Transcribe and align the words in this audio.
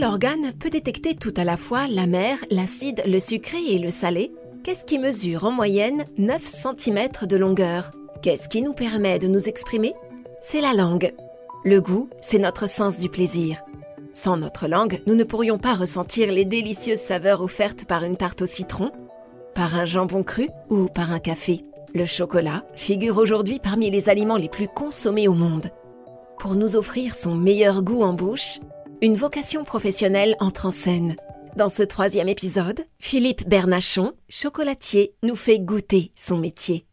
quel 0.00 0.08
organe 0.08 0.52
peut 0.58 0.70
détecter 0.70 1.14
tout 1.14 1.34
à 1.36 1.44
la 1.44 1.58
fois 1.58 1.86
l'amer, 1.86 2.38
l'acide, 2.50 3.02
le 3.04 3.18
sucré 3.18 3.58
et 3.68 3.78
le 3.78 3.90
salé? 3.90 4.32
Qu'est-ce 4.64 4.86
qui 4.86 4.98
mesure 4.98 5.44
en 5.44 5.50
moyenne 5.50 6.06
9 6.16 6.42
cm 6.42 7.08
de 7.28 7.36
longueur? 7.36 7.90
Qu'est-ce 8.22 8.48
qui 8.48 8.62
nous 8.62 8.72
permet 8.72 9.18
de 9.18 9.28
nous 9.28 9.46
exprimer? 9.46 9.92
C'est 10.40 10.62
la 10.62 10.72
langue. 10.72 11.12
Le 11.66 11.82
goût, 11.82 12.08
c'est 12.22 12.38
notre 12.38 12.66
sens 12.66 12.96
du 12.96 13.10
plaisir. 13.10 13.60
Sans 14.14 14.38
notre 14.38 14.68
langue, 14.68 15.02
nous 15.06 15.14
ne 15.14 15.24
pourrions 15.24 15.58
pas 15.58 15.74
ressentir 15.74 16.32
les 16.32 16.46
délicieuses 16.46 16.98
saveurs 16.98 17.42
offertes 17.42 17.84
par 17.84 18.02
une 18.02 18.16
tarte 18.16 18.40
au 18.40 18.46
citron, 18.46 18.92
par 19.54 19.78
un 19.78 19.84
jambon 19.84 20.22
cru 20.22 20.48
ou 20.70 20.86
par 20.86 21.12
un 21.12 21.18
café. 21.18 21.66
Le 21.94 22.06
chocolat 22.06 22.64
figure 22.74 23.18
aujourd'hui 23.18 23.60
parmi 23.62 23.90
les 23.90 24.08
aliments 24.08 24.38
les 24.38 24.48
plus 24.48 24.68
consommés 24.68 25.28
au 25.28 25.34
monde. 25.34 25.70
Pour 26.38 26.54
nous 26.54 26.74
offrir 26.76 27.14
son 27.14 27.34
meilleur 27.34 27.82
goût 27.82 28.02
en 28.02 28.14
bouche, 28.14 28.60
une 29.02 29.14
vocation 29.14 29.64
professionnelle 29.64 30.36
entre 30.40 30.66
en 30.66 30.70
scène. 30.70 31.16
Dans 31.56 31.68
ce 31.68 31.82
troisième 31.82 32.28
épisode, 32.28 32.84
Philippe 32.98 33.48
Bernachon, 33.48 34.12
chocolatier, 34.28 35.14
nous 35.22 35.36
fait 35.36 35.58
goûter 35.58 36.12
son 36.14 36.36
métier. 36.36 36.86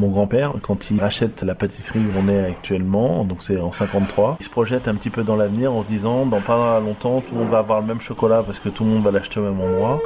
Mon 0.00 0.08
grand-père, 0.08 0.54
quand 0.62 0.90
il 0.90 0.98
rachète 0.98 1.42
la 1.42 1.54
pâtisserie 1.54 1.98
où 1.98 2.18
on 2.24 2.26
est 2.26 2.42
actuellement, 2.42 3.22
donc 3.22 3.42
c'est 3.42 3.60
en 3.60 3.70
53, 3.70 4.38
il 4.40 4.44
se 4.46 4.48
projette 4.48 4.88
un 4.88 4.94
petit 4.94 5.10
peu 5.10 5.24
dans 5.24 5.36
l'avenir 5.36 5.74
en 5.74 5.82
se 5.82 5.86
disant 5.86 6.24
dans 6.24 6.40
pas 6.40 6.80
longtemps 6.80 7.20
tout 7.20 7.34
le 7.34 7.40
monde 7.40 7.50
va 7.50 7.58
avoir 7.58 7.82
le 7.82 7.86
même 7.86 8.00
chocolat 8.00 8.42
parce 8.42 8.58
que 8.58 8.70
tout 8.70 8.84
le 8.84 8.88
monde 8.88 9.04
va 9.04 9.10
l'acheter 9.10 9.40
au 9.40 9.42
même 9.42 9.60
endroit. 9.60 10.00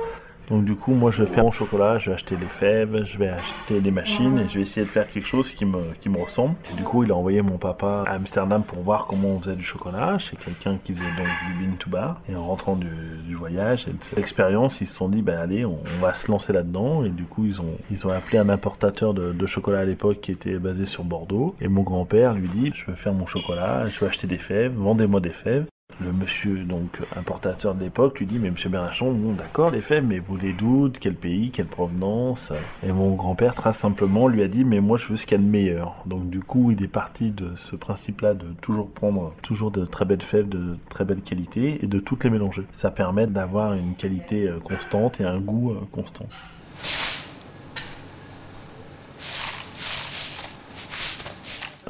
Donc 0.50 0.64
du 0.64 0.74
coup, 0.74 0.92
moi, 0.92 1.10
je 1.10 1.22
vais 1.22 1.28
faire 1.28 1.44
mon 1.44 1.50
chocolat, 1.50 1.98
je 1.98 2.10
vais 2.10 2.14
acheter 2.14 2.36
les 2.36 2.46
fèves, 2.46 3.04
je 3.04 3.18
vais 3.18 3.28
acheter 3.28 3.80
les 3.80 3.90
machines 3.90 4.38
et 4.38 4.48
je 4.48 4.56
vais 4.56 4.62
essayer 4.62 4.84
de 4.84 4.90
faire 4.90 5.08
quelque 5.08 5.26
chose 5.26 5.50
qui 5.52 5.64
me, 5.64 5.78
qui 6.00 6.08
me 6.08 6.18
ressemble. 6.18 6.54
Et 6.72 6.76
du 6.76 6.82
coup, 6.82 7.02
il 7.02 7.10
a 7.10 7.14
envoyé 7.14 7.42
mon 7.42 7.56
papa 7.56 8.04
à 8.06 8.12
Amsterdam 8.12 8.62
pour 8.62 8.82
voir 8.82 9.06
comment 9.06 9.28
on 9.28 9.40
faisait 9.40 9.56
du 9.56 9.64
chocolat 9.64 10.18
chez 10.18 10.36
quelqu'un 10.36 10.78
qui 10.82 10.94
faisait 10.94 11.04
donc 11.16 11.26
du 11.26 11.64
bean 11.64 11.76
to 11.78 11.90
bar. 11.90 12.20
Et 12.28 12.36
en 12.36 12.46
rentrant 12.46 12.76
du, 12.76 12.90
du 13.26 13.34
voyage 13.34 13.88
et 13.88 13.92
de 13.92 13.96
cette 14.02 14.80
ils 14.80 14.86
se 14.86 14.94
sont 14.94 15.08
dit, 15.08 15.22
ben 15.22 15.38
allez, 15.38 15.64
on, 15.64 15.78
on, 15.78 16.00
va 16.00 16.14
se 16.14 16.30
lancer 16.30 16.52
là-dedans. 16.52 17.04
Et 17.04 17.10
du 17.10 17.24
coup, 17.24 17.44
ils 17.46 17.60
ont, 17.60 17.78
ils 17.90 18.06
ont 18.06 18.10
appelé 18.10 18.38
un 18.38 18.48
importateur 18.48 19.14
de, 19.14 19.32
de 19.32 19.46
chocolat 19.46 19.80
à 19.80 19.84
l'époque 19.84 20.20
qui 20.20 20.32
était 20.32 20.58
basé 20.58 20.84
sur 20.84 21.04
Bordeaux. 21.04 21.54
Et 21.60 21.68
mon 21.68 21.82
grand-père 21.82 22.34
lui 22.34 22.48
dit, 22.48 22.70
je 22.74 22.84
veux 22.86 22.94
faire 22.94 23.14
mon 23.14 23.26
chocolat, 23.26 23.86
je 23.86 24.00
veux 24.00 24.06
acheter 24.06 24.26
des 24.26 24.38
fèves, 24.38 24.74
vendez-moi 24.74 25.20
des 25.20 25.30
fèves. 25.30 25.66
Le 26.00 26.12
monsieur, 26.12 26.64
donc 26.64 27.00
importateur 27.16 27.74
de 27.74 27.84
l'époque, 27.84 28.18
lui 28.18 28.26
dit 28.26 28.38
Mais 28.38 28.50
monsieur 28.50 28.68
Bernachon, 28.68 29.12
bon, 29.12 29.32
d'accord, 29.32 29.70
les 29.70 29.80
fèves, 29.80 30.04
mais 30.04 30.18
vous 30.18 30.36
les 30.36 30.52
doutes, 30.52 30.98
quel 30.98 31.14
pays, 31.14 31.50
quelle 31.50 31.66
provenance? 31.66 32.52
Et 32.84 32.90
mon 32.90 33.14
grand-père, 33.14 33.54
très 33.54 33.72
simplement, 33.72 34.26
lui 34.26 34.42
a 34.42 34.48
dit 34.48 34.64
Mais 34.64 34.80
moi, 34.80 34.98
je 34.98 35.08
veux 35.08 35.16
ce 35.16 35.26
qu'il 35.26 35.38
y 35.38 35.40
a 35.40 35.44
de 35.44 35.48
meilleur. 35.48 35.94
Donc, 36.06 36.28
du 36.28 36.40
coup, 36.40 36.72
il 36.72 36.82
est 36.82 36.88
parti 36.88 37.30
de 37.30 37.54
ce 37.54 37.76
principe-là 37.76 38.34
de 38.34 38.46
toujours 38.60 38.90
prendre 38.90 39.34
toujours 39.42 39.70
de 39.70 39.84
très 39.84 40.04
belles 40.04 40.22
fèves, 40.22 40.48
de 40.48 40.76
très 40.88 41.04
belle 41.04 41.22
qualité, 41.22 41.84
et 41.84 41.86
de 41.86 42.00
toutes 42.00 42.24
les 42.24 42.30
mélanger. 42.30 42.64
Ça 42.72 42.90
permet 42.90 43.26
d'avoir 43.26 43.74
une 43.74 43.94
qualité 43.94 44.50
constante 44.64 45.20
et 45.20 45.24
un 45.24 45.38
goût 45.38 45.74
constant. 45.92 46.26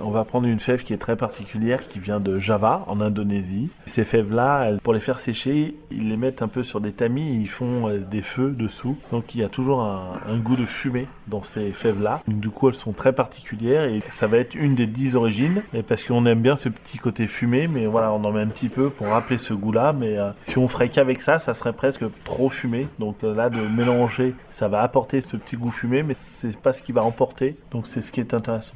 On 0.06 0.10
va 0.10 0.24
prendre 0.26 0.46
une 0.46 0.60
fève 0.60 0.82
qui 0.82 0.92
est 0.92 0.98
très 0.98 1.16
particulière, 1.16 1.88
qui 1.88 1.98
vient 1.98 2.20
de 2.20 2.38
Java, 2.38 2.84
en 2.88 3.00
Indonésie. 3.00 3.70
Ces 3.86 4.04
fèves-là, 4.04 4.72
pour 4.82 4.92
les 4.92 5.00
faire 5.00 5.18
sécher, 5.18 5.74
ils 5.90 6.10
les 6.10 6.18
mettent 6.18 6.42
un 6.42 6.48
peu 6.48 6.62
sur 6.62 6.82
des 6.82 6.92
tamis 6.92 7.26
et 7.30 7.40
ils 7.40 7.48
font 7.48 7.88
des 8.10 8.20
feux 8.20 8.50
dessous. 8.50 8.98
Donc 9.12 9.34
il 9.34 9.40
y 9.40 9.44
a 9.44 9.48
toujours 9.48 9.80
un, 9.80 10.20
un 10.28 10.36
goût 10.36 10.56
de 10.56 10.66
fumée 10.66 11.06
dans 11.28 11.42
ces 11.42 11.72
fèves-là. 11.72 12.20
Du 12.28 12.50
coup, 12.50 12.68
elles 12.68 12.74
sont 12.74 12.92
très 12.92 13.14
particulières 13.14 13.84
et 13.84 14.00
ça 14.02 14.26
va 14.26 14.36
être 14.36 14.54
une 14.54 14.74
des 14.74 14.86
dix 14.86 15.16
origines. 15.16 15.62
Et 15.72 15.82
parce 15.82 16.04
qu'on 16.04 16.26
aime 16.26 16.42
bien 16.42 16.56
ce 16.56 16.68
petit 16.68 16.98
côté 16.98 17.26
fumé, 17.26 17.66
mais 17.66 17.86
voilà, 17.86 18.12
on 18.12 18.22
en 18.24 18.30
met 18.32 18.42
un 18.42 18.48
petit 18.48 18.68
peu 18.68 18.90
pour 18.90 19.06
rappeler 19.06 19.38
ce 19.38 19.54
goût-là. 19.54 19.94
Mais 19.94 20.18
euh, 20.18 20.32
si 20.42 20.58
on 20.58 20.68
ferait 20.68 20.90
qu'avec 20.90 21.22
ça, 21.22 21.38
ça 21.38 21.54
serait 21.54 21.72
presque 21.72 22.04
trop 22.24 22.50
fumé. 22.50 22.88
Donc 22.98 23.24
euh, 23.24 23.34
là, 23.34 23.48
de 23.48 23.60
mélanger, 23.74 24.34
ça 24.50 24.68
va 24.68 24.82
apporter 24.82 25.22
ce 25.22 25.38
petit 25.38 25.56
goût 25.56 25.70
fumé, 25.70 26.02
mais 26.02 26.14
c'est 26.14 26.54
pas 26.58 26.74
ce 26.74 26.82
qui 26.82 26.92
va 26.92 27.02
emporter. 27.02 27.56
Donc 27.70 27.86
c'est 27.86 28.02
ce 28.02 28.12
qui 28.12 28.20
est 28.20 28.34
intéressant. 28.34 28.74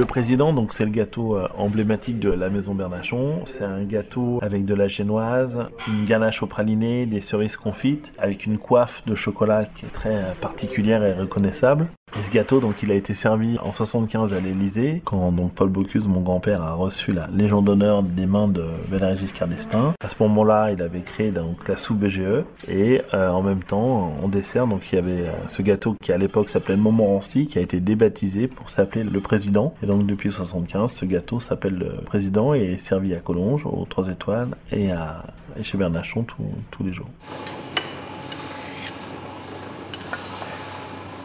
Le 0.00 0.06
président, 0.06 0.54
donc 0.54 0.72
c'est 0.72 0.86
le 0.86 0.90
gâteau 0.90 1.38
emblématique 1.58 2.18
de 2.18 2.30
la 2.30 2.48
maison 2.48 2.74
Bernachon. 2.74 3.42
C'est 3.44 3.64
un 3.64 3.84
gâteau 3.84 4.38
avec 4.40 4.64
de 4.64 4.72
la 4.72 4.88
génoise, 4.88 5.58
une 5.88 6.06
ganache 6.06 6.42
au 6.42 6.46
praliné, 6.46 7.04
des 7.04 7.20
cerises 7.20 7.58
confites, 7.58 8.14
avec 8.18 8.46
une 8.46 8.56
coiffe 8.56 9.02
de 9.04 9.14
chocolat 9.14 9.66
qui 9.66 9.84
est 9.84 9.90
très 9.90 10.18
particulière 10.40 11.04
et 11.04 11.12
reconnaissable. 11.12 11.86
Et 12.18 12.22
ce 12.24 12.30
gâteau, 12.30 12.60
donc, 12.60 12.82
il 12.82 12.90
a 12.90 12.94
été 12.94 13.14
servi 13.14 13.56
en 13.62 13.72
75 13.72 14.32
à 14.32 14.40
l'Élysée, 14.40 15.00
quand 15.04 15.30
donc 15.30 15.54
Paul 15.54 15.68
Bocuse, 15.68 16.08
mon 16.08 16.20
grand-père, 16.20 16.60
a 16.62 16.72
reçu 16.74 17.12
la 17.12 17.28
Légion 17.32 17.62
d'honneur 17.62 18.02
des 18.02 18.26
mains 18.26 18.48
de 18.48 18.64
Valéry 18.88 19.16
Giscard 19.16 19.46
d'Estaing. 19.46 19.94
À 20.04 20.08
ce 20.08 20.16
moment-là, 20.20 20.72
il 20.72 20.82
avait 20.82 21.00
créé 21.00 21.30
donc 21.30 21.68
la 21.68 21.76
soupe 21.76 21.98
BGE, 21.98 22.44
et 22.68 23.00
euh, 23.14 23.30
en 23.30 23.42
même 23.42 23.62
temps, 23.62 24.12
en 24.22 24.28
dessert, 24.28 24.66
donc 24.66 24.92
il 24.92 24.96
y 24.96 24.98
avait 24.98 25.28
euh, 25.28 25.46
ce 25.46 25.62
gâteau 25.62 25.94
qui 26.02 26.12
à 26.12 26.18
l'époque 26.18 26.48
s'appelait 26.48 26.76
Montmorency, 26.76 27.46
qui 27.46 27.58
a 27.58 27.62
été 27.62 27.78
débaptisé 27.78 28.48
pour 28.48 28.70
s'appeler 28.70 29.04
le 29.04 29.20
Président. 29.20 29.72
Et 29.82 29.86
donc 29.86 30.04
depuis 30.04 30.32
75, 30.32 30.92
ce 30.92 31.04
gâteau 31.04 31.38
s'appelle 31.38 31.74
le 31.74 32.02
Président 32.04 32.54
et 32.54 32.72
est 32.72 32.80
servi 32.80 33.14
à 33.14 33.20
Collonges, 33.20 33.66
aux 33.66 33.86
Trois 33.88 34.08
Étoiles, 34.08 34.48
et, 34.72 34.86
et 34.86 35.62
chez 35.62 35.78
Bernachon 35.78 36.26
tous 36.70 36.84
les 36.84 36.92
jours. 36.92 37.08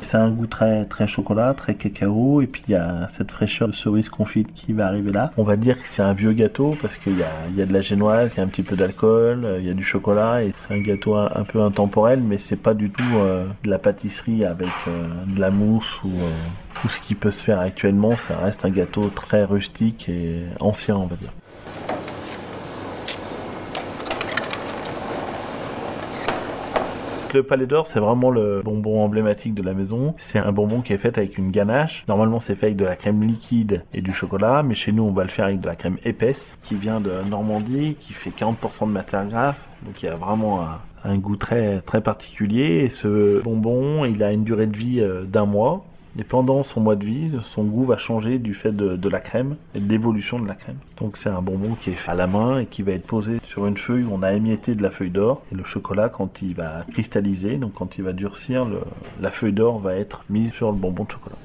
C'est 0.05 0.17
un 0.17 0.29
goût 0.29 0.45
très 0.45 0.85
très 0.85 1.07
chocolat, 1.07 1.55
très 1.55 1.73
cacao, 1.73 2.39
et 2.41 2.45
puis 2.45 2.61
il 2.67 2.73
y 2.73 2.75
a 2.75 3.07
cette 3.11 3.31
fraîcheur 3.31 3.67
de 3.67 3.73
cerise 3.73 4.07
confite 4.07 4.53
qui 4.53 4.71
va 4.71 4.85
arriver 4.85 5.11
là. 5.11 5.31
On 5.35 5.43
va 5.43 5.55
dire 5.55 5.79
que 5.79 5.88
c'est 5.88 6.03
un 6.03 6.13
vieux 6.13 6.33
gâteau 6.33 6.75
parce 6.79 6.95
qu'il 6.95 7.17
y 7.17 7.23
a, 7.23 7.31
y 7.55 7.61
a 7.63 7.66
de 7.66 7.73
la 7.73 7.81
génoise, 7.81 8.35
il 8.35 8.38
y 8.38 8.39
a 8.41 8.43
un 8.43 8.47
petit 8.47 8.61
peu 8.61 8.75
d'alcool, 8.75 9.57
il 9.59 9.66
y 9.66 9.69
a 9.71 9.73
du 9.73 9.83
chocolat, 9.83 10.43
et 10.43 10.53
c'est 10.55 10.75
un 10.75 10.81
gâteau 10.81 11.16
un, 11.16 11.43
peu 11.43 11.59
intemporel, 11.59 12.21
mais 12.21 12.38
c'est 12.38 12.55
pas 12.55 12.75
du 12.75 12.91
tout 12.91 13.03
euh, 13.16 13.47
de 13.63 13.69
la 13.71 13.79
pâtisserie 13.79 14.45
avec 14.45 14.69
euh, 14.88 15.07
de 15.25 15.41
la 15.41 15.49
mousse 15.49 16.03
ou 16.03 16.09
euh, 16.09 16.29
tout 16.79 16.87
ce 16.87 17.01
qui 17.01 17.16
peut 17.16 17.31
se 17.31 17.43
faire 17.43 17.59
actuellement. 17.59 18.11
Ça 18.11 18.37
reste 18.37 18.63
un 18.63 18.69
gâteau 18.69 19.09
très 19.09 19.43
rustique 19.43 20.07
et 20.07 20.43
ancien, 20.59 20.97
on 20.97 21.07
va 21.07 21.16
dire. 21.16 21.31
Le 27.35 27.44
palais 27.44 27.68
d'or, 27.68 27.85
c'est 27.85 28.00
vraiment 28.00 28.31
le 28.31 28.62
bonbon 28.63 29.03
emblématique 29.03 29.53
de 29.53 29.62
la 29.62 29.73
maison. 29.73 30.13
C'est 30.18 30.40
un 30.40 30.51
bonbon 30.51 30.81
qui 30.81 30.94
est 30.94 30.97
fait 30.97 31.18
avec 31.18 31.38
une 31.38 31.51
ganache. 31.51 32.06
Normalement, 32.07 32.40
c'est 32.40 32.56
fait 32.56 32.68
avec 32.68 32.78
de 32.78 32.85
la 32.85 32.96
crème 32.96 33.22
liquide 33.22 33.84
et 33.94 34.01
du 34.01 34.13
chocolat, 34.13 34.63
mais 34.63 34.73
chez 34.73 34.91
nous, 34.91 35.03
on 35.03 35.12
va 35.12 35.23
le 35.23 35.29
faire 35.29 35.46
avec 35.46 35.59
de 35.62 35.68
la 35.68 35.75
crème 35.75 35.97
épaisse 36.03 36.57
qui 36.63 36.75
vient 36.75 37.00
de 37.00 37.12
Normandie, 37.29 37.96
qui 38.00 38.13
fait 38.13 38.29
40% 38.29 38.88
de 38.88 38.91
matière 38.91 39.28
grasse. 39.28 39.69
Donc, 39.85 40.01
il 40.01 40.06
y 40.06 40.09
a 40.09 40.16
vraiment 40.16 40.62
un, 41.03 41.18
goût 41.18 41.35
très, 41.35 41.81
très 41.81 42.01
particulier. 42.01 42.84
Et 42.85 42.90
ce 42.90 43.44
bonbon, 43.44 44.06
il 44.06 44.23
a 44.23 44.31
une 44.31 44.44
durée 44.44 44.67
de 44.67 44.78
vie 44.78 45.06
d'un 45.28 45.46
mois. 45.46 45.85
Et 46.18 46.24
pendant 46.24 46.64
son 46.64 46.80
mois 46.80 46.96
de 46.96 47.06
vie, 47.06 47.31
son 47.44 47.66
goût 47.66 47.86
va 47.86 47.98
changer 47.98 48.40
du 48.40 48.53
fait 48.53 48.72
de, 48.72 49.09
la 49.09 49.20
crème 49.20 49.58
et 49.76 49.80
de 49.80 49.90
l'évolution 49.90 50.40
de 50.40 50.48
la 50.48 50.56
crème. 50.56 50.78
Donc 50.98 51.18
c'est 51.18 51.30
un 51.30 51.42
bonbon 51.42 51.76
qui 51.76 51.90
est 51.90 51.94
fait 51.94 52.12
à 52.12 52.16
la 52.16 52.28
main 52.28 52.59
et 52.59 52.66
qui 52.66 52.84
va 52.84 52.94
être 52.94 53.06
posé 53.06 53.40
sur 53.44 53.68
une 53.68 53.78
feuille 53.78 54.03
où 54.03 54.12
on 54.14 54.24
a 54.24 54.34
émietté 54.34 54.76
de 54.76 54.84
la 54.84 54.92
feuille 54.92 55.09
d'or. 55.09 55.42
Et 55.52 55.56
le 55.56 55.66
chocolat, 55.66 56.08
quand 56.08 56.42
il 56.42 56.56
va 56.56 56.86
cristalliser, 56.92 57.58
donc 57.58 57.74
quand 57.74 57.98
il 57.98 58.03
va 58.03 58.14
durcir, 58.14 58.66
la 59.20 59.31
feuille 59.31 59.53
d'or 59.53 59.79
va 59.79 59.96
être 59.96 60.23
mise 60.29 60.53
sur 60.53 60.72
le 60.72 60.78
bonbon 60.78 61.03
de 61.03 61.12
chocolat. 61.12 61.35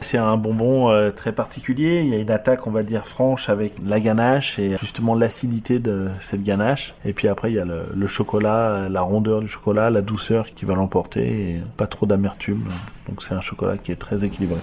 C'est 0.00 0.18
un 0.18 0.36
bonbon 0.36 0.90
euh, 0.90 1.10
très 1.10 1.32
particulier. 1.32 2.00
Il 2.00 2.08
y 2.08 2.14
a 2.14 2.18
une 2.18 2.30
attaque, 2.30 2.66
on 2.66 2.70
va 2.70 2.82
dire, 2.82 3.06
franche 3.06 3.48
avec 3.48 3.74
la 3.84 4.00
ganache 4.00 4.58
et 4.58 4.76
justement 4.78 5.14
l'acidité 5.14 5.78
de 5.78 6.08
cette 6.20 6.42
ganache. 6.42 6.94
Et 7.04 7.12
puis 7.12 7.28
après, 7.28 7.50
il 7.50 7.56
y 7.56 7.60
a 7.60 7.64
le, 7.64 7.82
le, 7.94 8.06
chocolat, 8.06 8.88
la 8.88 9.02
rondeur 9.02 9.40
du 9.40 9.48
chocolat, 9.48 9.90
la 9.90 10.00
douceur 10.00 10.54
qui 10.54 10.64
va 10.64 10.74
l'emporter 10.74 11.20
et 11.26 11.60
pas 11.76 11.86
trop 11.86 12.06
d'amertume. 12.06 12.64
Donc 13.08 13.22
c'est 13.22 13.34
un 13.34 13.42
chocolat 13.42 13.76
qui 13.76 13.92
est 13.92 13.96
très 13.96 14.24
équilibré. 14.24 14.58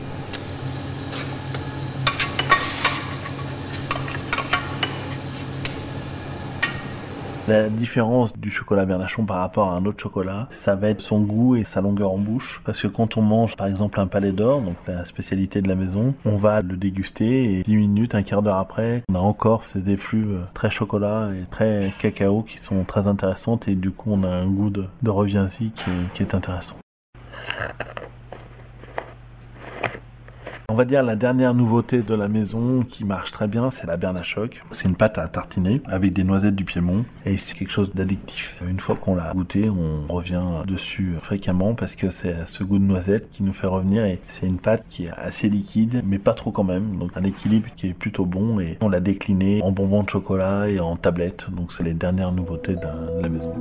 La 7.48 7.70
différence 7.70 8.38
du 8.38 8.52
chocolat 8.52 8.86
Bernachon 8.86 9.24
par 9.24 9.38
rapport 9.38 9.72
à 9.72 9.76
un 9.78 9.86
autre 9.86 10.02
chocolat, 10.02 10.50
ça 10.52 10.76
va 10.76 10.90
être 10.90 11.00
son 11.00 11.22
goût 11.22 11.56
et 11.56 11.64
sa 11.64 11.80
longueur 11.80 12.12
en 12.12 12.18
bouche. 12.18 12.62
Parce 12.66 12.82
que 12.82 12.88
quand 12.88 13.16
on 13.16 13.22
mange 13.22 13.56
par 13.56 13.68
exemple 13.68 14.02
un 14.02 14.08
palais 14.08 14.34
d'or, 14.34 14.60
donc 14.62 14.76
la 14.86 15.06
spécialité 15.06 15.62
de 15.62 15.70
la 15.70 15.76
maison, 15.76 16.14
on 16.26 16.36
va 16.36 16.62
le 16.62 16.76
déguster 16.76 17.60
et 17.60 17.64
10 17.64 17.78
minutes, 17.78 18.16
un 18.16 18.24
quart 18.24 18.42
d'heure 18.42 18.58
après, 18.58 19.02
on 19.10 19.16
a 19.16 19.20
encore 19.20 19.64
ces 19.64 19.90
effluves 19.92 20.42
très 20.54 20.70
chocolat 20.70 21.30
et 21.42 21.46
très 21.50 21.90
cacao 22.00 22.42
qui 22.42 22.58
sont 22.58 22.84
très 22.84 23.08
intéressantes 23.08 23.70
et 23.70 23.76
du 23.76 23.92
coup 23.92 24.10
on 24.12 24.24
a 24.24 24.30
un 24.30 24.48
goût 24.48 24.70
de, 24.70 24.86
reviens-y 25.06 25.72
qui 26.14 26.22
est 26.22 26.36
intéressant. 26.36 26.76
Va 30.78 30.86
dire 30.86 31.02
la 31.02 31.16
dernière 31.16 31.56
nouveauté 31.56 32.04
de 32.04 32.14
la 32.14 32.28
maison 32.28 32.84
qui 32.88 33.04
marche 33.04 33.32
très 33.32 33.48
bien, 33.48 33.72
c'est 33.72 33.88
la 33.88 33.98
berne 33.98 34.16
à 34.16 34.22
choc. 34.22 34.62
C'est 34.70 34.88
une 34.88 34.96
pâte 34.96 35.18
à 35.18 35.28
tartiner 35.28 35.82
avec 35.86 36.14
des 36.14 36.24
noisettes 36.24 36.56
du 36.56 36.66
Piémont 36.66 37.04
et 37.26 37.36
c'est 37.38 37.58
quelque 37.58 37.72
chose 37.72 37.92
d'addictif. 37.96 38.62
Une 38.70 38.80
fois 38.80 38.96
qu'on 38.96 39.16
l'a 39.16 39.34
goûté, 39.34 39.72
on 39.72 40.14
revient 40.14 40.44
dessus 40.68 41.16
fréquemment 41.24 41.74
parce 41.74 41.96
que 41.96 42.12
c'est 42.12 42.36
ce 42.46 42.64
goût 42.64 42.78
de 42.78 42.84
noisette 42.84 43.32
qui 43.32 43.42
nous 43.42 43.54
fait 43.54 43.66
revenir 43.66 44.06
et 44.06 44.20
c'est 44.30 44.46
une 44.46 44.60
pâte 44.60 44.86
qui 44.88 45.06
est 45.06 45.12
assez 45.18 45.50
liquide 45.50 46.04
mais 46.06 46.20
pas 46.20 46.36
trop 46.36 46.52
quand 46.52 46.64
même. 46.64 46.98
Donc 47.00 47.18
un 47.18 47.24
équilibre 47.24 47.70
qui 47.76 47.88
est 47.88 47.94
plutôt 47.96 48.26
bon 48.26 48.60
et 48.60 48.78
on 48.82 48.90
l'a 48.90 49.00
décliné 49.00 49.64
en 49.64 49.72
bonbons 49.72 50.04
de 50.04 50.10
chocolat 50.10 50.70
et 50.70 50.80
en 50.80 50.96
tablettes. 50.96 51.48
Donc 51.50 51.74
c'est 51.74 51.84
les 51.84 51.96
dernières 51.96 52.32
nouveautés 52.32 52.76
de 52.76 53.22
la 53.22 53.30
maison. 53.30 53.56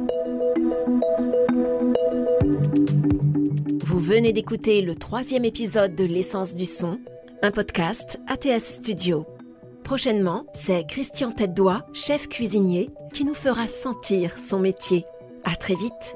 Vous 3.97 4.03
venez 4.03 4.35
d'écouter 4.35 4.83
le 4.83 4.95
troisième 4.95 5.47
épisode 5.47 5.95
de 5.95 6.05
L'essence 6.05 6.55
du 6.55 6.67
son, 6.67 7.01
un 7.41 7.51
podcast 7.51 8.21
ATS 8.29 8.63
Studio. 8.63 9.25
Prochainement, 9.85 10.45
c'est 10.53 10.87
Christian 10.87 11.33
tête 11.33 11.59
chef 11.95 12.29
cuisinier, 12.29 12.91
qui 13.15 13.25
nous 13.25 13.33
fera 13.33 13.69
sentir 13.69 14.39
son 14.39 14.59
métier. 14.59 15.07
À 15.45 15.57
très 15.57 15.77
vite. 15.77 16.15